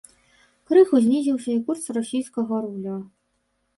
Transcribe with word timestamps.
Крыху 0.69 1.01
знізіўся 1.03 1.49
і 1.57 1.59
курс 1.67 1.83
расійскага 2.01 2.53
рубля. 2.67 2.95